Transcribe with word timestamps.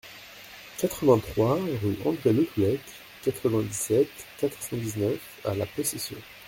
quatre-vingt-trois 0.79 1.53
rue 1.79 1.95
André 2.05 2.33
Letoullec, 2.33 2.81
quatre-vingt-dix-sept, 3.21 4.09
quatre 4.39 4.59
cent 4.59 4.75
dix-neuf 4.75 5.19
à 5.45 5.53
La 5.53 5.67
Possession 5.67 6.17